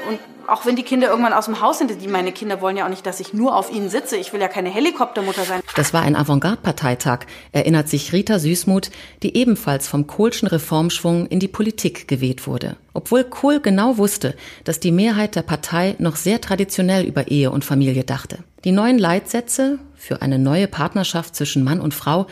[0.08, 2.86] Und auch wenn die Kinder irgendwann aus dem Haus sind, die meine Kinder wollen ja
[2.86, 4.18] auch nicht, dass ich nur auf ihnen sitze.
[4.18, 5.62] Ich will ja keine Helikoptermutter sein.
[5.76, 8.92] Das war ein Avantgarde-Parteitag, erinnert sich Rita Süßmuth,
[9.24, 12.78] die ebenfalls vom Kohlschen Reformschwung in die Politik geweht wurde.
[12.94, 17.66] Obwohl Kohl genau wusste, dass die Mehrheit der Partei noch sehr traditionell über Ehe und
[17.66, 18.40] Familie dachte.
[18.66, 22.28] Die neuen Leitsätze für eine neue Partnerschaft zwischen Mann und Frau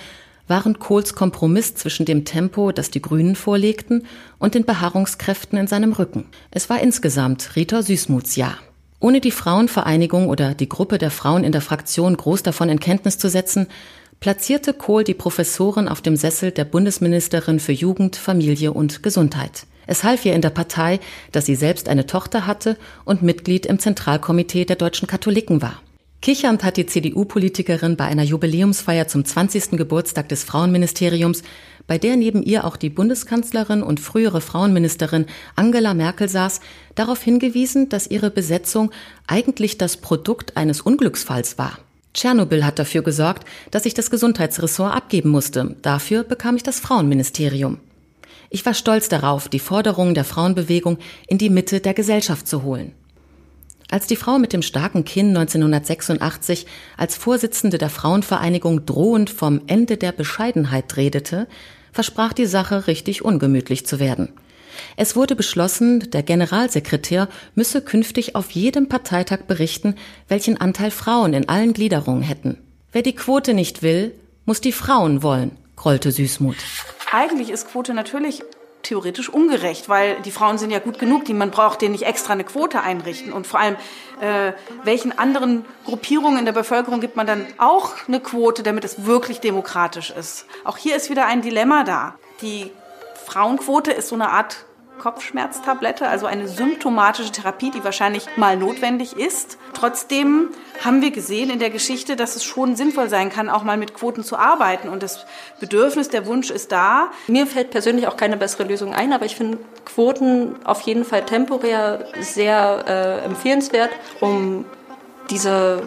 [0.51, 4.05] waren Kohls Kompromiss zwischen dem Tempo, das die Grünen vorlegten,
[4.37, 6.25] und den Beharrungskräften in seinem Rücken.
[6.51, 8.57] Es war insgesamt Rita Süßmuths Jahr.
[8.99, 13.17] Ohne die Frauenvereinigung oder die Gruppe der Frauen in der Fraktion groß davon in Kenntnis
[13.17, 13.67] zu setzen,
[14.19, 19.63] platzierte Kohl die Professorin auf dem Sessel der Bundesministerin für Jugend, Familie und Gesundheit.
[19.87, 20.99] Es half ihr in der Partei,
[21.31, 25.81] dass sie selbst eine Tochter hatte und Mitglied im Zentralkomitee der deutschen Katholiken war.
[26.21, 29.71] Kichernd hat die CDU-Politikerin bei einer Jubiläumsfeier zum 20.
[29.71, 31.41] Geburtstag des Frauenministeriums,
[31.87, 36.59] bei der neben ihr auch die Bundeskanzlerin und frühere Frauenministerin Angela Merkel saß,
[36.93, 38.91] darauf hingewiesen, dass ihre Besetzung
[39.25, 41.79] eigentlich das Produkt eines Unglücksfalls war.
[42.13, 45.75] Tschernobyl hat dafür gesorgt, dass ich das Gesundheitsressort abgeben musste.
[45.81, 47.79] Dafür bekam ich das Frauenministerium.
[48.51, 52.93] Ich war stolz darauf, die Forderungen der Frauenbewegung in die Mitte der Gesellschaft zu holen.
[53.91, 59.97] Als die Frau mit dem starken Kinn 1986 als Vorsitzende der Frauenvereinigung drohend vom Ende
[59.97, 61.45] der Bescheidenheit redete,
[61.91, 64.29] versprach die Sache richtig ungemütlich zu werden.
[64.95, 69.95] Es wurde beschlossen, der Generalsekretär müsse künftig auf jedem Parteitag berichten,
[70.29, 72.57] welchen Anteil Frauen in allen Gliederungen hätten.
[72.93, 76.55] Wer die Quote nicht will, muss die Frauen wollen, grollte Süßmut.
[77.11, 78.41] Eigentlich ist Quote natürlich
[78.83, 82.33] theoretisch ungerecht, weil die Frauen sind ja gut genug, die man braucht denen nicht extra
[82.33, 83.33] eine Quote einrichten.
[83.33, 83.75] Und vor allem,
[84.19, 89.05] äh, welchen anderen Gruppierungen in der Bevölkerung gibt man dann auch eine Quote, damit es
[89.05, 90.45] wirklich demokratisch ist?
[90.63, 92.15] Auch hier ist wieder ein Dilemma da.
[92.41, 92.71] Die
[93.25, 94.65] Frauenquote ist so eine Art
[95.01, 99.57] Kopfschmerztablette, also eine symptomatische Therapie, die wahrscheinlich mal notwendig ist.
[99.73, 100.49] Trotzdem
[100.85, 103.95] haben wir gesehen in der Geschichte, dass es schon sinnvoll sein kann, auch mal mit
[103.95, 104.89] Quoten zu arbeiten.
[104.89, 105.25] Und das
[105.59, 107.09] Bedürfnis, der Wunsch ist da.
[107.27, 111.25] Mir fällt persönlich auch keine bessere Lösung ein, aber ich finde Quoten auf jeden Fall
[111.25, 114.65] temporär sehr äh, empfehlenswert, um
[115.31, 115.81] diese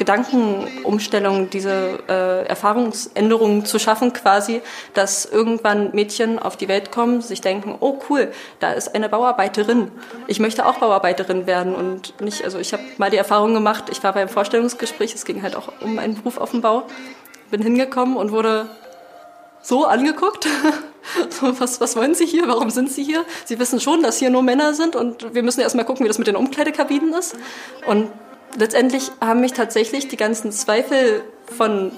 [0.00, 4.62] Gedankenumstellung, diese äh, Erfahrungsänderungen zu schaffen, quasi,
[4.94, 9.90] dass irgendwann Mädchen auf die Welt kommen, sich denken, oh cool, da ist eine Bauarbeiterin.
[10.26, 14.02] Ich möchte auch Bauarbeiterin werden und nicht, also ich habe mal die Erfahrung gemacht, ich
[14.02, 16.84] war beim Vorstellungsgespräch, es ging halt auch um einen Beruf auf dem Bau,
[17.50, 18.70] bin hingekommen und wurde
[19.60, 20.48] so angeguckt.
[21.40, 22.46] Was, was wollen Sie hier?
[22.46, 23.24] Warum sind Sie hier?
[23.46, 26.08] Sie wissen schon, dass hier nur Männer sind und wir müssen erst mal gucken, wie
[26.08, 27.36] das mit den Umkleidekabinen ist.
[27.86, 28.10] Und
[28.58, 31.92] letztendlich haben mich tatsächlich die ganzen Zweifel von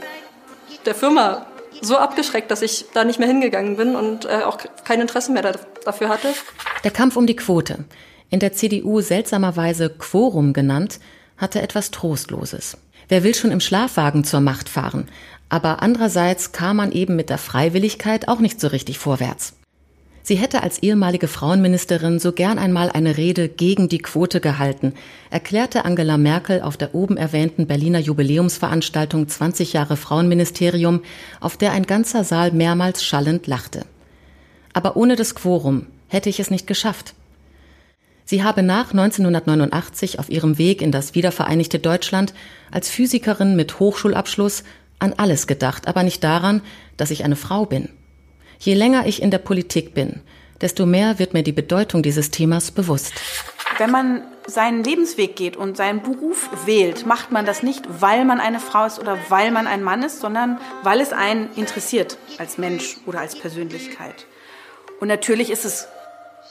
[0.86, 1.46] der Firma
[1.80, 5.42] so abgeschreckt, dass ich da nicht mehr hingegangen bin und äh, auch kein Interesse mehr
[5.42, 5.52] da,
[5.84, 6.28] dafür hatte.
[6.84, 7.84] Der Kampf um die Quote,
[8.30, 11.00] in der CDU seltsamerweise Quorum genannt,
[11.36, 12.76] hatte etwas Trostloses.
[13.08, 15.08] Wer will schon im Schlafwagen zur Macht fahren?
[15.48, 19.54] Aber andererseits kam man eben mit der Freiwilligkeit auch nicht so richtig vorwärts.
[20.24, 24.94] Sie hätte als ehemalige Frauenministerin so gern einmal eine Rede gegen die Quote gehalten,
[25.30, 31.02] erklärte Angela Merkel auf der oben erwähnten Berliner Jubiläumsveranstaltung 20 Jahre Frauenministerium,
[31.40, 33.84] auf der ein ganzer Saal mehrmals schallend lachte.
[34.72, 37.14] Aber ohne das Quorum hätte ich es nicht geschafft.
[38.24, 42.32] Sie habe nach 1989 auf ihrem Weg in das wiedervereinigte Deutschland
[42.70, 44.62] als Physikerin mit Hochschulabschluss
[45.00, 46.62] an alles gedacht, aber nicht daran,
[46.96, 47.88] dass ich eine Frau bin.
[48.64, 50.20] Je länger ich in der Politik bin,
[50.60, 53.12] desto mehr wird mir die Bedeutung dieses Themas bewusst.
[53.78, 58.38] Wenn man seinen Lebensweg geht und seinen Beruf wählt, macht man das nicht, weil man
[58.38, 62.56] eine Frau ist oder weil man ein Mann ist, sondern weil es einen interessiert als
[62.56, 64.26] Mensch oder als Persönlichkeit.
[65.00, 65.88] Und natürlich ist es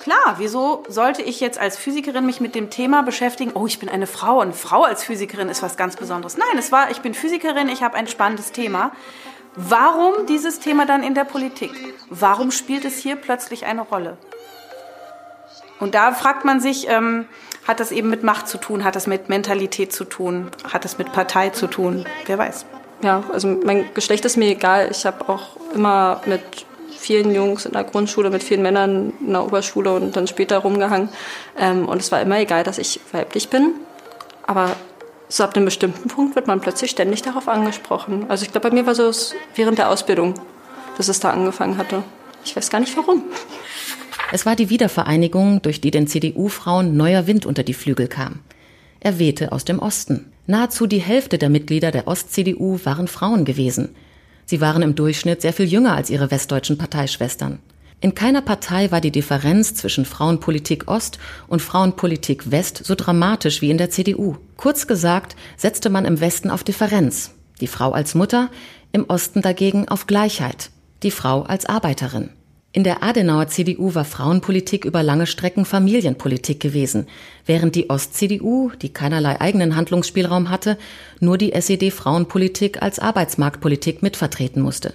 [0.02, 3.88] klar, wieso sollte ich jetzt als Physikerin mich mit dem Thema beschäftigen, oh, ich bin
[3.88, 6.36] eine Frau und Frau als Physikerin ist was ganz Besonderes.
[6.36, 8.92] Nein, es war, ich bin Physikerin, ich habe ein spannendes Thema.
[9.56, 11.72] Warum dieses Thema dann in der Politik?
[12.10, 14.18] Warum spielt es hier plötzlich eine Rolle?
[15.80, 17.26] Und da fragt man sich, ähm,
[17.68, 20.98] hat das eben mit Macht zu tun, hat das mit Mentalität zu tun, hat das
[20.98, 22.06] mit Partei zu tun?
[22.28, 22.66] Wer weiß.
[23.04, 24.90] Ja, also mein Geschlecht ist mir egal.
[24.92, 26.42] Ich habe auch immer mit
[26.96, 31.10] vielen Jungs in der Grundschule, mit vielen Männern in der Oberschule und dann später rumgehangen.
[31.58, 33.74] Ähm, und es war immer egal, dass ich weiblich bin.
[34.46, 34.76] Aber
[35.32, 38.26] so ab einem bestimmten Punkt wird man plötzlich ständig darauf angesprochen.
[38.28, 39.12] Also ich glaube, bei mir war so
[39.56, 40.34] während der Ausbildung,
[40.98, 42.04] dass es da angefangen hatte.
[42.44, 43.24] Ich weiß gar nicht warum.
[44.34, 48.40] Es war die Wiedervereinigung, durch die den CDU-Frauen neuer Wind unter die Flügel kam.
[49.00, 50.32] Er wehte aus dem Osten.
[50.48, 53.96] Nahezu die Hälfte der Mitglieder der Ost-CDU waren Frauen gewesen.
[54.46, 57.60] Sie waren im Durchschnitt sehr viel jünger als ihre westdeutschen Parteischwestern.
[58.04, 63.70] In keiner Partei war die Differenz zwischen Frauenpolitik Ost und Frauenpolitik West so dramatisch wie
[63.70, 64.38] in der CDU.
[64.58, 68.50] Kurz gesagt setzte man im Westen auf Differenz, die Frau als Mutter,
[68.92, 70.72] im Osten dagegen auf Gleichheit,
[71.04, 72.32] die Frau als Arbeiterin.
[72.74, 77.08] In der Adenauer CDU war Frauenpolitik über lange Strecken Familienpolitik gewesen,
[77.46, 80.78] während die Ost-CDU, die keinerlei eigenen Handlungsspielraum hatte,
[81.20, 84.94] nur die SED-Frauenpolitik als Arbeitsmarktpolitik mitvertreten musste.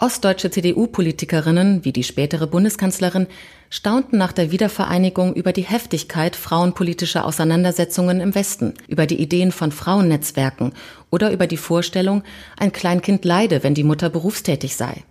[0.00, 3.26] Ostdeutsche CDU-Politikerinnen, wie die spätere Bundeskanzlerin,
[3.68, 9.72] staunten nach der Wiedervereinigung über die Heftigkeit frauenpolitischer Auseinandersetzungen im Westen, über die Ideen von
[9.72, 10.72] Frauennetzwerken
[11.10, 12.22] oder über die Vorstellung,
[12.56, 15.02] ein Kleinkind leide, wenn die Mutter berufstätig sei.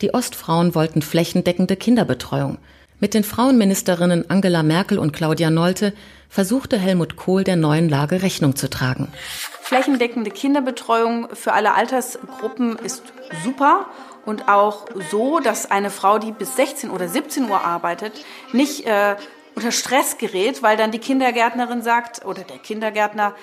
[0.00, 2.58] Die Ostfrauen wollten flächendeckende Kinderbetreuung.
[2.98, 5.92] Mit den Frauenministerinnen Angela Merkel und Claudia Nolte
[6.30, 9.12] versuchte Helmut Kohl der neuen Lage Rechnung zu tragen.
[9.60, 13.02] Flächendeckende Kinderbetreuung für alle Altersgruppen ist
[13.44, 13.86] super
[14.24, 18.12] und auch so, dass eine Frau, die bis 16 oder 17 Uhr arbeitet,
[18.52, 19.16] nicht äh,
[19.54, 23.34] unter Stress gerät, weil dann die Kindergärtnerin sagt oder der Kindergärtner,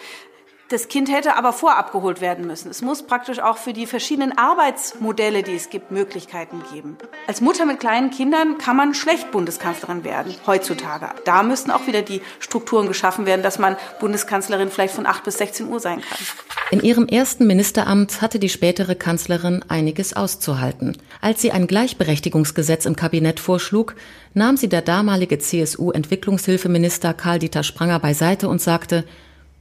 [0.69, 2.69] das Kind hätte aber vorabgeholt werden müssen.
[2.69, 6.97] Es muss praktisch auch für die verschiedenen Arbeitsmodelle, die es gibt, Möglichkeiten geben.
[7.25, 11.09] Als Mutter mit kleinen Kindern kann man schlecht Bundeskanzlerin werden, heutzutage.
[11.23, 15.37] Da müssten auch wieder die Strukturen geschaffen werden, dass man Bundeskanzlerin vielleicht von 8 bis
[15.37, 16.19] 16 Uhr sein kann.
[16.69, 20.97] In ihrem ersten Ministeramt hatte die spätere Kanzlerin einiges auszuhalten.
[21.21, 23.95] Als sie ein Gleichberechtigungsgesetz im Kabinett vorschlug,
[24.33, 29.05] nahm sie der damalige CSU-Entwicklungshilfeminister Karl-Dieter Spranger beiseite und sagte,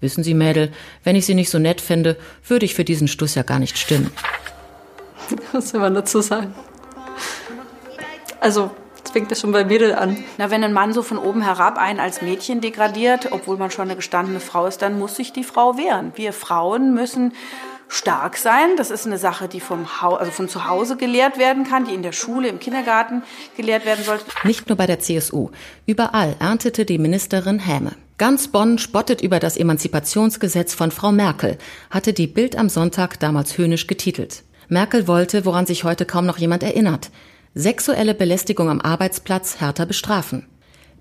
[0.01, 0.73] Wissen Sie, Mädel,
[1.05, 3.79] wenn ich Sie nicht so nett fände, würde ich für diesen Stuss ja gar nicht
[3.79, 4.11] stimmen.
[5.53, 6.55] Was soll man dazu sagen?
[8.41, 8.71] Also,
[9.03, 10.23] das fängt ja schon bei Mädel an.
[10.37, 13.87] Na, wenn ein Mann so von oben herab einen als Mädchen degradiert, obwohl man schon
[13.87, 16.13] eine gestandene Frau ist, dann muss sich die Frau wehren.
[16.15, 17.33] Wir Frauen müssen
[17.89, 18.77] stark sein.
[18.77, 21.95] Das ist eine Sache, die vom Haus, also von zu Hause gelehrt werden kann, die
[21.95, 23.23] in der Schule, im Kindergarten
[23.57, 24.25] gelehrt werden sollte.
[24.45, 25.51] Nicht nur bei der CSU.
[25.87, 27.93] Überall erntete die Ministerin Häme.
[28.19, 31.59] Ganz Bonn spottet über das Emanzipationsgesetz von Frau Merkel,
[31.91, 34.43] hatte die Bild am Sonntag damals höhnisch getitelt.
[34.69, 37.11] Merkel wollte, woran sich heute kaum noch jemand erinnert,
[37.55, 40.47] sexuelle Belästigung am Arbeitsplatz härter bestrafen.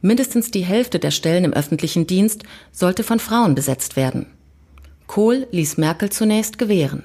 [0.02, 4.26] Mindestens die Hälfte der Stellen im öffentlichen Dienst sollte von Frauen besetzt werden.
[5.08, 7.04] Kohl ließ Merkel zunächst gewähren.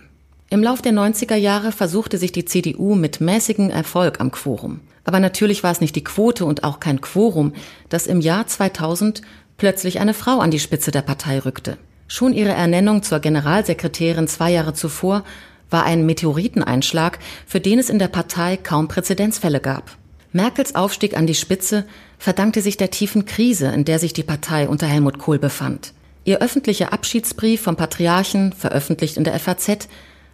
[0.52, 4.80] Im Lauf der 90er Jahre versuchte sich die CDU mit mäßigem Erfolg am Quorum.
[5.04, 7.52] Aber natürlich war es nicht die Quote und auch kein Quorum,
[7.88, 9.22] das im Jahr 2000
[9.60, 11.76] plötzlich eine Frau an die Spitze der Partei rückte.
[12.08, 15.22] Schon ihre Ernennung zur Generalsekretärin zwei Jahre zuvor
[15.68, 19.98] war ein Meteoriteneinschlag, für den es in der Partei kaum Präzedenzfälle gab.
[20.32, 21.84] Merkels Aufstieg an die Spitze
[22.18, 25.92] verdankte sich der tiefen Krise, in der sich die Partei unter Helmut Kohl befand.
[26.24, 29.88] Ihr öffentlicher Abschiedsbrief vom Patriarchen, veröffentlicht in der FAZ,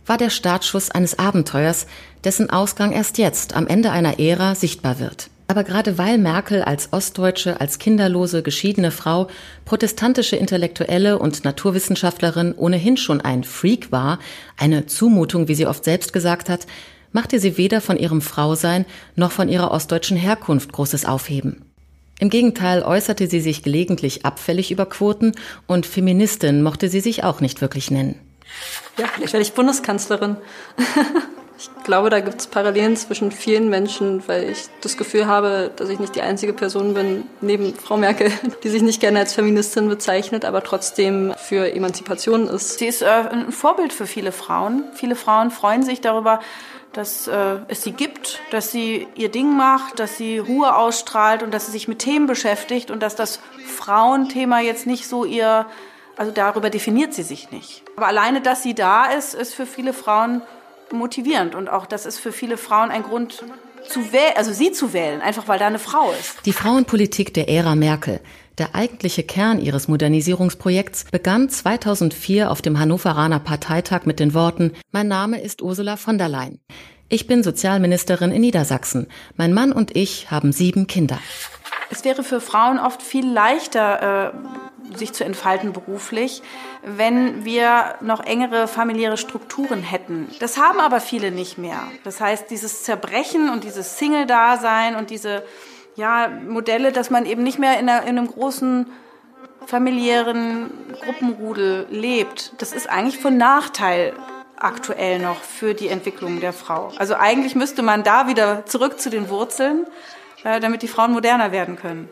[0.07, 1.89] war der Startschuss eines Abenteuers,
[2.23, 5.31] dessen Ausgang erst jetzt, am Ende einer Ära, sichtbar wird.
[5.49, 9.29] Aber gerade weil Merkel als Ostdeutsche, als kinderlose, geschiedene Frau,
[9.65, 14.19] protestantische Intellektuelle und Naturwissenschaftlerin ohnehin schon ein Freak war,
[14.57, 16.67] eine Zumutung, wie sie oft selbst gesagt hat,
[17.13, 21.63] machte sie weder von ihrem Frausein noch von ihrer ostdeutschen Herkunft großes Aufheben.
[22.19, 25.33] Im Gegenteil äußerte sie sich gelegentlich abfällig über Quoten
[25.67, 28.19] und Feministin mochte sie sich auch nicht wirklich nennen.
[28.99, 30.37] Ja, vielleicht werde ich Bundeskanzlerin.
[31.59, 35.89] ich glaube, da gibt es Parallelen zwischen vielen Menschen, weil ich das Gefühl habe, dass
[35.89, 38.31] ich nicht die einzige Person bin, neben Frau Merkel,
[38.65, 42.79] die sich nicht gerne als Feministin bezeichnet, aber trotzdem für Emanzipation ist.
[42.79, 44.85] Sie ist äh, ein Vorbild für viele Frauen.
[44.95, 46.41] Viele Frauen freuen sich darüber,
[46.93, 51.43] dass äh, es sie gibt gibt, dass sie ihr Ding macht, dass sie Ruhe ausstrahlt
[51.43, 55.67] und dass sie sich mit Themen beschäftigt und dass das Frauenthema jetzt nicht so ihr,
[56.17, 57.83] also darüber definiert sie sich nicht.
[57.97, 60.43] Aber alleine, dass sie da ist, ist für viele Frauen
[60.93, 63.45] motivierend und auch das ist für viele Frauen ein Grund
[63.89, 66.45] zu wählen, also sie zu wählen, einfach weil da eine Frau ist.
[66.45, 68.21] Die Frauenpolitik der Ära Merkel.
[68.59, 75.09] Der eigentliche Kern ihres Modernisierungsprojekts begann 2004 auf dem Hannoveraner Parteitag mit den Worten Mein
[75.09, 76.59] Name ist Ursula von der Leyen.
[77.09, 79.07] Ich bin Sozialministerin in Niedersachsen.
[79.37, 81.19] Mein Mann und ich haben sieben Kinder.
[81.91, 86.43] Es wäre für Frauen oft viel leichter, äh, sich zu entfalten beruflich,
[86.83, 90.29] wenn wir noch engere familiäre Strukturen hätten.
[90.41, 91.81] Das haben aber viele nicht mehr.
[92.05, 95.43] Das heißt, dieses Zerbrechen und dieses Single-Dasein und diese
[95.97, 98.87] ja, Modelle, dass man eben nicht mehr in, einem großen
[99.67, 100.71] familiären
[101.05, 104.13] Gruppenrudel lebt, das ist eigentlich von Nachteil
[104.57, 106.93] aktuell noch für die Entwicklung der Frau.
[106.97, 109.87] Also eigentlich müsste man da wieder zurück zu den Wurzeln,
[110.45, 112.09] äh, damit die Frauen moderner werden können.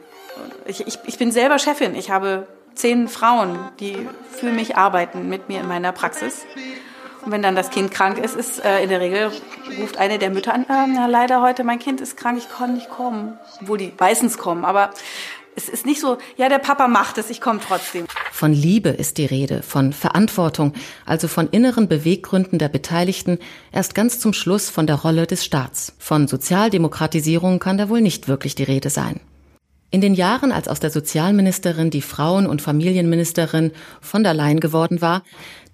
[0.67, 1.95] Ich, ich, ich bin selber Chefin.
[1.95, 3.97] Ich habe zehn Frauen, die
[4.31, 6.45] für mich arbeiten, mit mir in meiner Praxis.
[7.25, 9.31] Und wenn dann das Kind krank ist, ist äh, in der Regel
[9.81, 12.75] ruft eine der Mütter an, äh, na, leider heute, mein Kind ist krank, ich kann
[12.75, 13.39] nicht kommen.
[13.63, 14.91] Obwohl die meistens kommen, aber
[15.57, 18.07] es ist nicht so, ja, der Papa macht es, ich komme trotzdem.
[18.33, 20.75] Von Liebe ist die Rede, von Verantwortung,
[21.07, 23.39] also von inneren Beweggründen der Beteiligten,
[23.73, 25.95] erst ganz zum Schluss von der Rolle des Staats.
[25.99, 29.21] Von Sozialdemokratisierung kann da wohl nicht wirklich die Rede sein.
[29.95, 35.01] In den Jahren, als aus der Sozialministerin die Frauen- und Familienministerin von der Leyen geworden
[35.01, 35.23] war,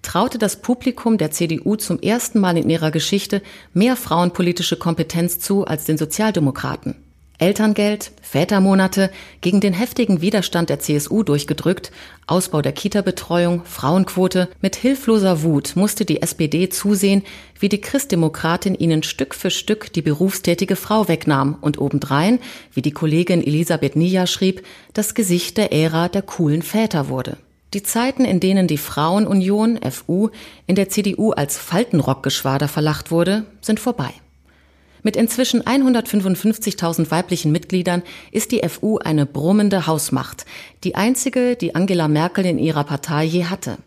[0.03, 3.41] traute das Publikum der CDU zum ersten Mal in ihrer Geschichte
[3.73, 6.97] mehr frauenpolitische Kompetenz zu als den Sozialdemokraten.
[7.41, 9.09] Elterngeld, Vätermonate,
[9.41, 11.91] gegen den heftigen Widerstand der CSU durchgedrückt,
[12.27, 14.47] Ausbau der Kita-Betreuung, Frauenquote.
[14.61, 17.23] Mit hilfloser Wut musste die SPD zusehen,
[17.59, 22.37] wie die Christdemokratin ihnen Stück für Stück die berufstätige Frau wegnahm und obendrein,
[22.73, 27.37] wie die Kollegin Elisabeth Nia schrieb, das Gesicht der Ära der coolen Väter wurde.
[27.73, 30.29] Die Zeiten, in denen die Frauenunion, FU,
[30.67, 34.13] in der CDU als Faltenrockgeschwader verlacht wurde, sind vorbei.
[35.03, 40.45] Mit inzwischen 155.000 weiblichen Mitgliedern ist die FU eine brummende Hausmacht,
[40.83, 43.77] die einzige, die Angela Merkel in ihrer Partei je hatte.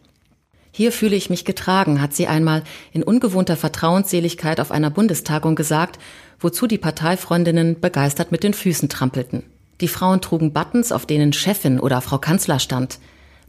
[0.72, 6.00] Hier fühle ich mich getragen, hat sie einmal in ungewohnter Vertrauensseligkeit auf einer Bundestagung gesagt,
[6.40, 9.44] wozu die Parteifreundinnen begeistert mit den Füßen trampelten.
[9.80, 12.98] Die Frauen trugen Buttons, auf denen Chefin oder Frau Kanzler stand.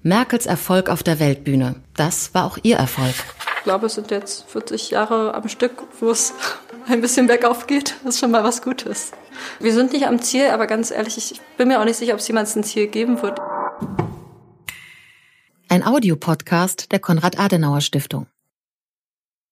[0.03, 3.15] Merkels Erfolg auf der Weltbühne, das war auch ihr Erfolg.
[3.57, 6.35] Ich glaube, es sind jetzt 40 Jahre am Stück, wo es
[6.87, 7.95] ein bisschen bergauf geht.
[8.05, 9.11] Ist schon mal was Gutes.
[9.59, 12.19] Wir sind nicht am Ziel, aber ganz ehrlich, ich bin mir auch nicht sicher, ob
[12.19, 13.39] es jemals ein Ziel geben wird.
[15.67, 18.27] Ein Audiopodcast der Konrad-Adenauer-Stiftung.